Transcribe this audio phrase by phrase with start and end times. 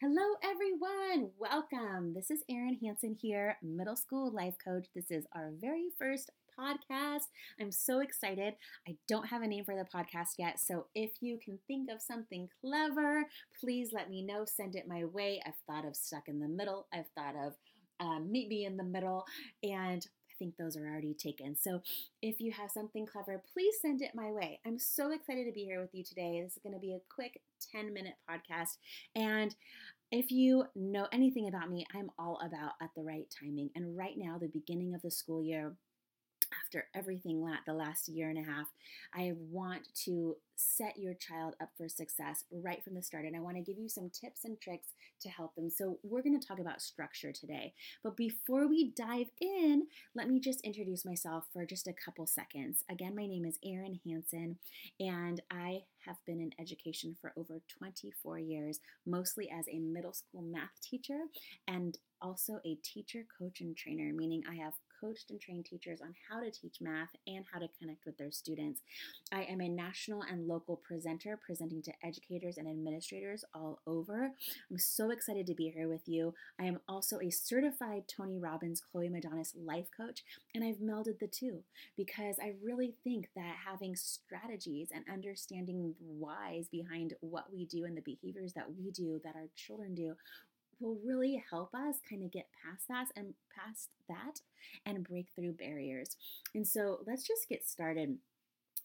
[0.00, 1.32] Hello, everyone.
[1.40, 2.14] Welcome.
[2.14, 4.86] This is Erin Hanson here, middle school life coach.
[4.94, 7.24] This is our very first podcast.
[7.60, 8.54] I'm so excited.
[8.86, 12.00] I don't have a name for the podcast yet, so if you can think of
[12.00, 13.24] something clever,
[13.58, 14.44] please let me know.
[14.44, 15.42] Send it my way.
[15.44, 16.86] I've thought of stuck in the middle.
[16.92, 17.54] I've thought of
[17.98, 19.24] um, meet me in the middle,
[19.64, 20.06] and
[20.38, 21.56] think those are already taken.
[21.56, 21.80] So
[22.22, 24.60] if you have something clever, please send it my way.
[24.66, 26.40] I'm so excited to be here with you today.
[26.42, 27.40] This is going to be a quick
[27.72, 28.76] 10 minute podcast.
[29.14, 29.54] And
[30.10, 33.70] if you know anything about me, I'm all about at the right timing.
[33.74, 35.74] And right now, the beginning of the school year,
[36.64, 38.68] after everything the last year and a half,
[39.14, 43.24] I want to set your child up for success right from the start.
[43.24, 44.88] And I want to give you some tips and tricks
[45.20, 45.70] to help them.
[45.70, 47.74] So, we're going to talk about structure today.
[48.02, 52.84] But before we dive in, let me just introduce myself for just a couple seconds.
[52.90, 54.58] Again, my name is Erin Hanson,
[55.00, 60.42] and I have been in education for over 24 years, mostly as a middle school
[60.42, 61.18] math teacher
[61.66, 66.14] and also a teacher, coach, and trainer, meaning I have coached and trained teachers on
[66.28, 68.80] how to teach math and how to connect with their students.
[69.32, 74.32] I am a national and local presenter presenting to educators and administrators all over.
[74.70, 76.34] I'm so excited to be here with you.
[76.60, 80.22] I am also a certified Tony Robbins, Cloé Madanes life coach,
[80.54, 81.62] and I've melded the two
[81.96, 87.96] because I really think that having strategies and understanding whys behind what we do and
[87.96, 90.14] the behaviors that we do that our children do
[90.80, 94.40] will really help us kind of get past that and past that
[94.86, 96.16] and break through barriers.
[96.54, 98.16] And so let's just get started.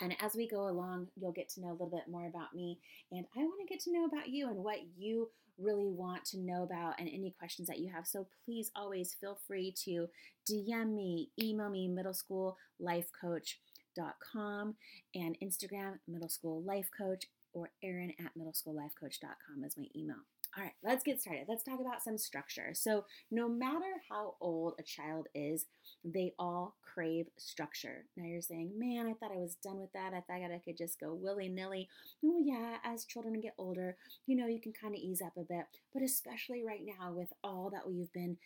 [0.00, 2.78] And as we go along, you'll get to know a little bit more about me.
[3.12, 6.38] And I want to get to know about you and what you really want to
[6.38, 8.06] know about and any questions that you have.
[8.06, 10.08] So please always feel free to
[10.50, 14.74] DM me, email me, middle school life coach.com
[15.14, 20.16] and Instagram, middle school life coach, or Erin at middleschoollifecoach.com is my email.
[20.56, 21.44] All right, let's get started.
[21.48, 22.70] Let's talk about some structure.
[22.74, 25.66] So, no matter how old a child is,
[26.04, 28.06] they all crave structure.
[28.16, 30.12] Now, you're saying, man, I thought I was done with that.
[30.12, 31.88] I thought I could just go willy nilly.
[32.24, 35.42] Oh, yeah, as children get older, you know, you can kind of ease up a
[35.42, 35.66] bit.
[35.94, 38.36] But especially right now, with all that we've been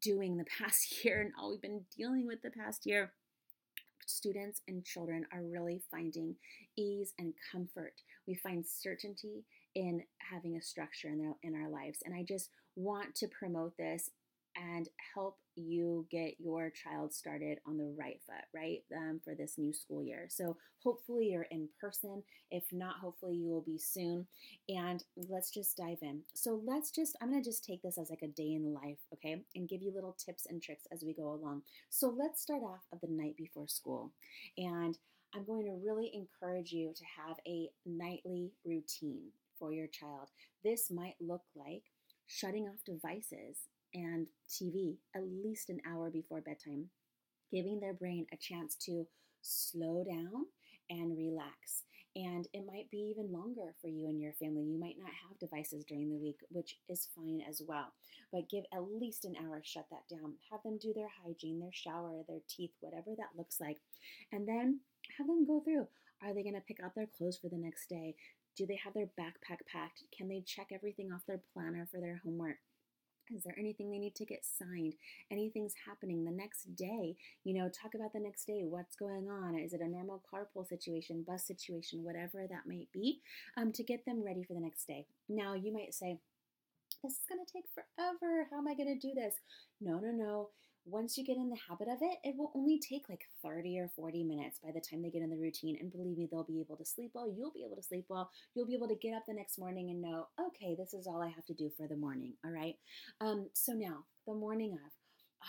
[0.00, 3.12] doing the past year and all we've been dealing with the past year,
[4.04, 6.34] students and children are really finding
[6.76, 7.94] ease and comfort.
[8.26, 9.44] We find certainty
[9.76, 12.00] in having a structure in their in our lives.
[12.04, 14.10] And I just want to promote this
[14.56, 19.58] and help you get your child started on the right foot, right, um, for this
[19.58, 20.28] new school year.
[20.30, 22.22] So hopefully you're in person.
[22.50, 24.26] If not, hopefully you will be soon.
[24.70, 26.22] And let's just dive in.
[26.34, 29.42] So let's just, I'm to just take this as like a day in life, okay,
[29.54, 31.62] and give you little tips and tricks as we go along.
[31.90, 34.12] So let's start off of the night before school.
[34.56, 34.96] And
[35.34, 40.28] I'm going to really encourage you to have a nightly routine for your child.
[40.64, 41.82] This might look like
[42.26, 46.86] shutting off devices and TV at least an hour before bedtime,
[47.50, 49.06] giving their brain a chance to
[49.42, 50.46] slow down
[50.90, 51.84] and relax.
[52.14, 54.64] And it might be even longer for you and your family.
[54.64, 57.92] You might not have devices during the week, which is fine as well.
[58.32, 60.32] But give at least an hour, shut that down.
[60.50, 63.76] Have them do their hygiene, their shower, their teeth, whatever that looks like.
[64.32, 64.80] And then
[65.18, 65.88] have them go through.
[66.22, 68.14] Are they going to pick out their clothes for the next day?
[68.56, 70.04] Do they have their backpack packed?
[70.16, 72.56] Can they check everything off their planner for their homework?
[73.34, 74.94] Is there anything they need to get signed?
[75.30, 77.16] Anything's happening the next day?
[77.44, 78.62] You know, talk about the next day.
[78.64, 79.58] What's going on?
[79.58, 83.20] Is it a normal carpool situation, bus situation, whatever that might be,
[83.56, 85.06] um, to get them ready for the next day?
[85.28, 86.18] Now, you might say,
[87.02, 88.46] this is going to take forever.
[88.50, 89.34] How am I going to do this?
[89.80, 90.50] No, no, no
[90.86, 93.90] once you get in the habit of it, it will only take like 30 or
[93.96, 95.76] 40 minutes by the time they get in the routine.
[95.80, 97.28] And believe me, they'll be able to sleep well.
[97.28, 98.30] You'll be able to sleep well.
[98.54, 101.20] You'll be able to get up the next morning and know, okay, this is all
[101.20, 102.34] I have to do for the morning.
[102.44, 102.76] All right.
[103.20, 104.92] Um, so now, the morning of,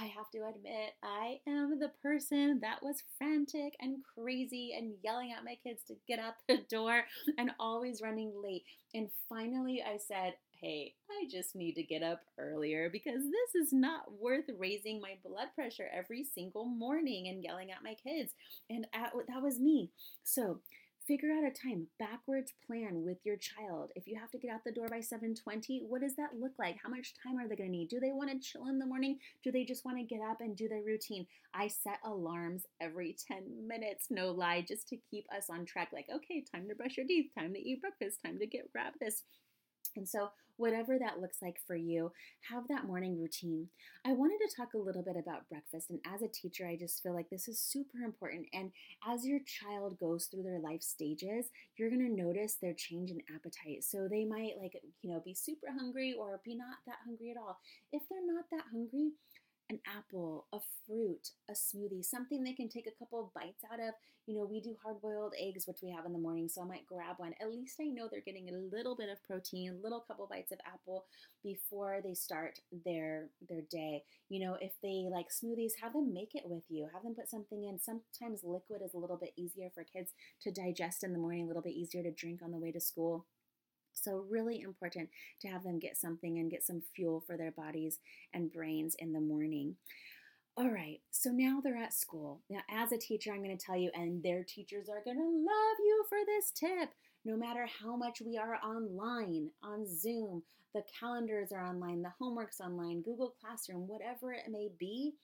[0.00, 5.32] I have to admit, I am the person that was frantic and crazy and yelling
[5.32, 7.04] at my kids to get out the door
[7.38, 8.64] and always running late.
[8.94, 13.72] And finally, I said, hey, I just need to get up earlier because this is
[13.72, 18.32] not worth raising my blood pressure every single morning and yelling at my kids.
[18.70, 19.90] And at, that was me.
[20.22, 20.60] So,
[21.08, 23.90] figure out a time backwards plan with your child.
[23.96, 26.76] If you have to get out the door by 7.20 what does that look like?
[26.80, 27.88] How much time are they going to need?
[27.88, 29.18] Do they want to chill in the morning?
[29.42, 31.26] Do they just want to get up and do their routine?
[31.52, 35.88] I set alarms every 10 minutes no lie just to keep us on track.
[35.92, 38.92] Like okay time to brush your teeth time to eat breakfast time to get grab
[39.00, 39.24] this
[39.96, 40.30] and so
[40.62, 42.12] whatever that looks like for you,
[42.48, 43.66] have that morning routine.
[44.06, 45.90] I wanted to talk a little bit about breakfast.
[45.90, 48.46] And as a teacher, I just feel like this is super important.
[48.52, 48.70] And
[49.04, 53.82] as your child goes through their life stages, you're to notice their change in appetite.
[53.82, 57.36] So they might, like, you know, be super hungry or be not that hungry at
[57.36, 57.58] all.
[57.92, 59.10] If they're not that hungry,
[59.72, 63.80] an apple, a fruit, a smoothie, something they can take a couple of bites out
[63.80, 63.94] of.
[64.26, 66.66] You know, we do hard boiled eggs, which we have in the morning, so I
[66.66, 67.34] might grab one.
[67.40, 70.52] At least I know they're getting a little bit of protein, a little couple bites
[70.52, 71.06] of apple
[71.42, 74.04] before they start their their day.
[74.28, 76.88] You know, if they like smoothies, have them make it with you.
[76.92, 77.80] Have them put something in.
[77.80, 81.46] Sometimes liquid is a little bit easier for kids to digest in the morning, a
[81.48, 83.26] little bit easier to drink on the way to school.
[83.94, 85.10] So, really important
[85.40, 87.98] to have them get something and get some fuel for their bodies
[88.32, 89.76] and brains in the morning.
[90.54, 92.42] All right, so now they're at school.
[92.50, 95.22] Now, as a teacher, I'm going to tell you, and their teachers are going to
[95.22, 96.90] love you for this tip.
[97.24, 100.42] No matter how much we are online, on Zoom,
[100.74, 105.14] the calendars are online, the homework's online, Google Classroom, whatever it may be,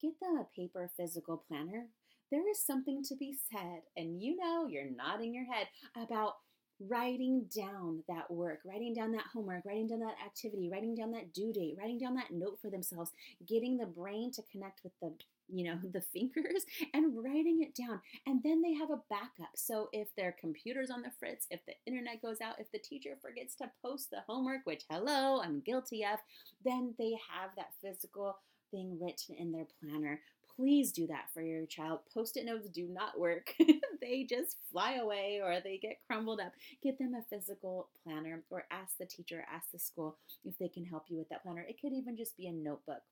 [0.00, 1.86] get them a paper physical planner.
[2.30, 5.66] There is something to be said, and you know, you're nodding your head
[5.96, 6.34] about
[6.80, 11.32] writing down that work, writing down that homework, writing down that activity, writing down that
[11.32, 13.10] due date, writing down that note for themselves,
[13.46, 15.12] getting the brain to connect with the
[15.48, 16.64] you know the fingers
[16.94, 18.00] and writing it down.
[18.26, 19.52] And then they have a backup.
[19.54, 23.16] So if their computer's on the fritz if the internet goes out if the teacher
[23.20, 26.18] forgets to post the homework which hello i'm guilty of
[26.64, 28.36] then they have that physical
[28.70, 30.20] thing written in their planner
[30.56, 32.00] please do that for your child.
[32.12, 33.54] Post it notes do not work,
[34.00, 36.52] they just fly away or they get crumbled up.
[36.82, 40.84] Get them a physical planner or ask the teacher, ask the school if they can
[40.84, 41.64] help you with that planner.
[41.68, 43.02] It could even just be a notebook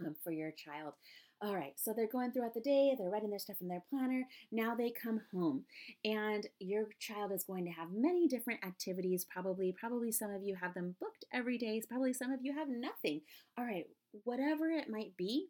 [0.00, 0.94] um, for your child.
[1.42, 4.26] All right, so they're going throughout the day, they're writing their stuff in their planner.
[4.50, 5.64] Now they come home,
[6.02, 9.26] and your child is going to have many different activities.
[9.30, 12.68] Probably, probably some of you have them booked every day, probably some of you have
[12.70, 13.20] nothing.
[13.58, 13.84] All right,
[14.24, 15.48] whatever it might be,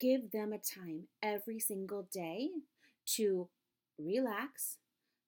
[0.00, 2.48] give them a time every single day
[3.16, 3.48] to
[3.98, 4.78] relax,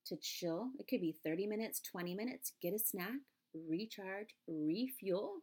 [0.07, 0.71] to chill.
[0.79, 3.21] It could be 30 minutes, 20 minutes, get a snack,
[3.69, 5.35] recharge, refuel,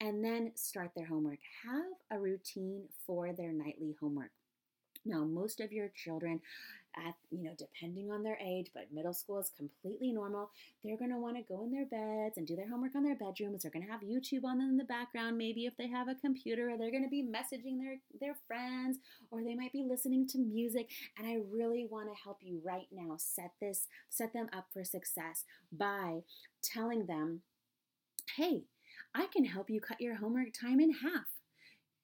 [0.00, 1.38] and then start their homework.
[1.64, 4.30] Have a routine for their nightly homework.
[5.04, 6.40] Now, most of your children
[7.06, 10.50] at, you know, depending on their age, but middle school is completely normal.
[10.82, 13.14] They're going to want to go in their beds and do their homework on their
[13.14, 13.62] bedrooms.
[13.62, 16.70] They're going to have YouTube on in the background, maybe if they have a computer,
[16.70, 18.98] or they're going to be messaging their, their friends,
[19.30, 20.90] or they might be listening to music.
[21.18, 24.84] And I really want to help you right now set this, set them up for
[24.84, 26.20] success by
[26.62, 27.42] telling them,
[28.36, 28.64] hey,
[29.14, 31.26] I can help you cut your homework time in half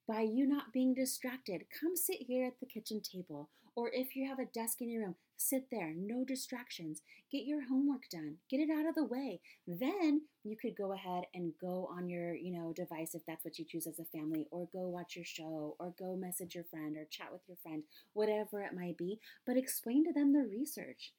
[0.06, 1.64] by you not being distracted.
[1.80, 5.02] Come sit here at the kitchen table or if you have a desk in your
[5.02, 7.02] room, sit there, no distractions.
[7.30, 8.36] Get your homework done.
[8.48, 9.40] Get it out of the way.
[9.66, 13.58] Then you could go ahead and go on your, you know, device if that's what
[13.58, 16.96] you choose as a family or go watch your show or go message your friend
[16.96, 17.82] or chat with your friend,
[18.12, 21.12] whatever it might be, but explain to them the research.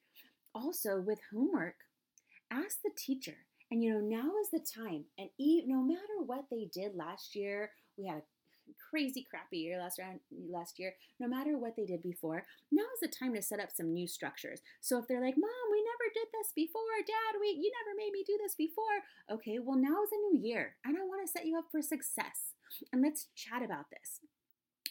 [0.54, 1.76] Also, with homework,
[2.50, 3.36] ask the teacher.
[3.70, 5.04] And you know, now is the time.
[5.18, 8.22] And no matter what they did last year, we had a
[8.90, 13.00] crazy crappy year last round last year, no matter what they did before, now is
[13.00, 14.60] the time to set up some new structures.
[14.80, 16.82] So if they're like, "Mom, we never did this before.
[17.06, 20.40] Dad, we you never made me do this before." Okay, well now is a new
[20.42, 22.54] year, and I want to set you up for success.
[22.92, 24.20] And let's chat about this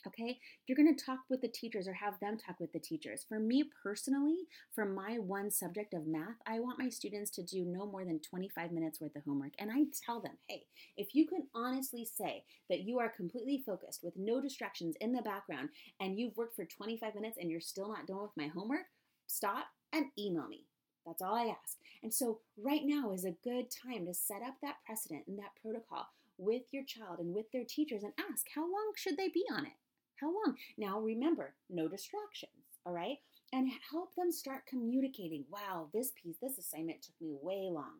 [0.07, 0.40] okay?
[0.66, 3.25] You're going to talk with the teachers or have them talk with the teachers.
[3.28, 7.66] For me personally, for my one subject of math, I want my students to do
[7.66, 9.54] no more than 25 minutes worth of homework.
[9.60, 10.66] And I tell them, hey,
[10.98, 15.21] if you can honestly say that you are completely focused with no distractions in the
[15.21, 15.69] background
[16.00, 18.85] and you've worked for 25 minutes and you're still not done with my homework,
[19.28, 20.66] stop and email me.
[21.06, 21.78] That's all I ask.
[22.02, 25.56] And so, right now is a good time to set up that precedent and that
[25.62, 26.07] protocol
[26.38, 29.66] with your child and with their teachers and ask how long should they be on
[29.66, 29.74] it?
[30.19, 30.56] How long?
[30.78, 32.52] Now remember, no distractions,
[32.86, 33.18] all right?
[33.54, 35.45] And help them start communicating.
[35.50, 38.00] Wow, this piece, this assignment took me way long.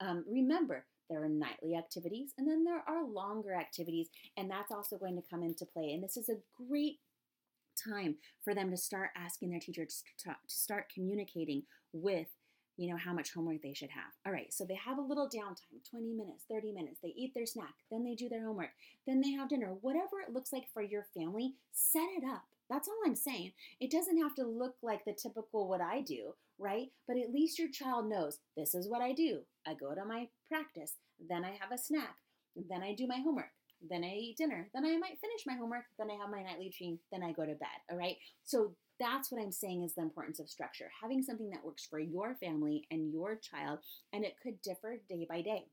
[0.00, 4.96] Um, remember, there are nightly activities and then there are longer activities, and that's also
[4.96, 5.92] going to come into play.
[5.92, 6.98] And this is a great
[7.76, 12.28] time for them to start asking their teachers to, to start communicating with
[12.76, 14.12] you know, how much homework they should have.
[14.26, 17.00] All right, so they have a little downtime 20 minutes, 30 minutes.
[17.02, 18.70] They eat their snack, then they do their homework,
[19.06, 19.74] then they have dinner.
[19.80, 22.44] Whatever it looks like for your family, set it up.
[22.68, 23.52] That's all I'm saying.
[23.80, 26.88] It doesn't have to look like the typical what I do, right?
[27.06, 29.40] But at least your child knows this is what I do.
[29.66, 30.94] I go to my practice,
[31.28, 32.16] then I have a snack,
[32.68, 33.52] then I do my homework,
[33.88, 36.66] then I eat dinner, then I might finish my homework, then I have my nightly
[36.66, 38.16] routine, then I go to bed, all right?
[38.44, 40.90] So that's what I'm saying is the importance of structure.
[41.02, 43.80] Having something that works for your family and your child,
[44.12, 45.64] and it could differ day by day.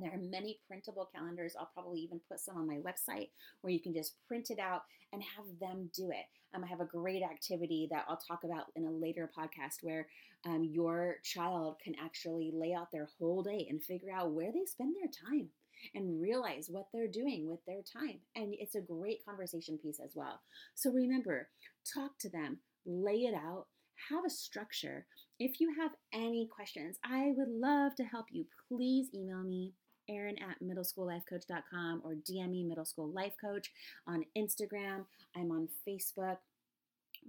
[0.00, 1.54] There are many printable calendars.
[1.58, 3.28] I'll probably even put some on my website
[3.60, 6.26] where you can just print it out and have them do it.
[6.54, 10.08] Um, I have a great activity that I'll talk about in a later podcast where
[10.46, 14.64] um, your child can actually lay out their whole day and figure out where they
[14.66, 15.48] spend their time
[15.94, 18.20] and realize what they're doing with their time.
[18.34, 20.40] And it's a great conversation piece as well.
[20.74, 21.48] So remember,
[21.92, 23.66] talk to them, lay it out,
[24.10, 25.06] have a structure.
[25.38, 28.46] If you have any questions, I would love to help you.
[28.68, 29.72] Please email me
[30.08, 33.70] Erin at middleschoollifecoach.com or DM me middle school life coach
[34.06, 35.04] on Instagram.
[35.36, 36.38] I'm on Facebook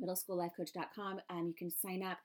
[0.01, 1.21] middleschoollifecoach.com.
[1.29, 2.17] Um, you can sign up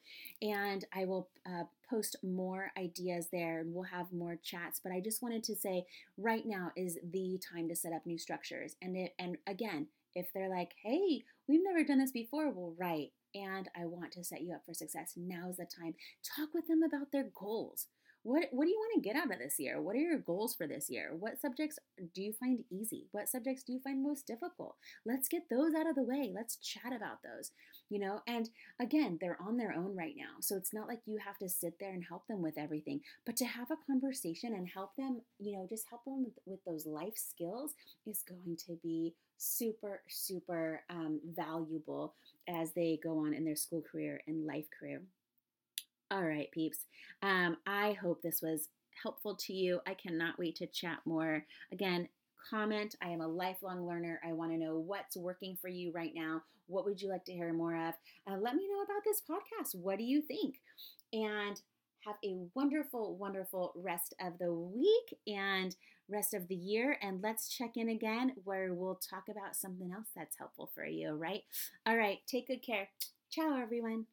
[0.43, 4.81] and I will uh, post more ideas there and we'll have more chats.
[4.83, 5.87] But I just wanted to say
[6.17, 8.77] right now is the time to set up new structures.
[8.83, 13.11] And it, and again, if they're like, hey, we've never done this before, well, right.
[13.35, 15.13] And I want to set you up for success.
[15.17, 15.95] Now's the time.
[16.37, 17.87] Talk with them about their goals.
[18.23, 19.81] What, what do you want to get out of this year?
[19.81, 21.13] What are your goals for this year?
[21.19, 21.79] What subjects
[22.15, 23.07] do you find easy?
[23.13, 24.77] What subjects do you find most difficult?
[25.07, 26.31] Let's get those out of the way.
[26.35, 27.53] Let's chat about those,
[27.89, 28.21] you know?
[28.27, 30.41] And again, they're on their own right now.
[30.41, 33.37] So it's not like you have to sit there and help them with everything, but
[33.37, 36.85] to have a conversation and help them, you know, just help them with, with those
[36.85, 37.73] life skills
[38.07, 42.15] is going to be super, super um, valuable
[42.47, 45.03] as they go on in their school career and life career.
[46.11, 46.87] All right, peeps.
[47.23, 48.69] Um, I hope this was
[49.03, 49.81] helpful to you.
[49.87, 51.45] I cannot wait to chat more.
[51.73, 52.09] Again,
[52.51, 52.97] comment.
[53.03, 54.21] I am a lifelong learner.
[54.27, 56.43] I want to know what's working for you right now.
[56.67, 57.95] What would you like to hear more of?
[58.29, 59.75] Uh, let me know about this podcast.
[59.81, 60.57] What do you think?
[61.13, 61.61] And
[62.05, 65.77] have a wonderful, wonderful rest of the week and
[66.09, 66.97] rest of the year.
[67.03, 71.13] And let's check in again where we'll talk about something else that's helpful for you,
[71.13, 71.43] right?
[71.87, 72.89] All right, take good care.
[73.31, 74.07] Ciao, everyone.